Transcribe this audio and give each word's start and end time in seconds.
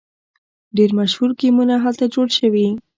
ډیر 0.77 0.89
مشهور 0.99 1.29
ګیمونه 1.39 1.75
هلته 1.83 2.05
جوړ 2.13 2.27
شوي. 2.39 2.67